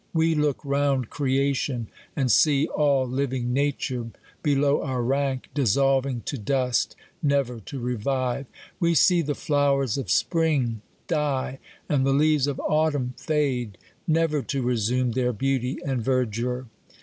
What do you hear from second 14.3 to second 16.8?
to resume their beauty and verdure.